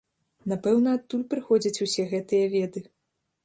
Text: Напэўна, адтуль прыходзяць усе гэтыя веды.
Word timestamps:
Напэўна, 0.53 0.93
адтуль 0.97 1.27
прыходзяць 1.35 1.83
усе 1.87 2.03
гэтыя 2.15 2.51
веды. 2.59 2.79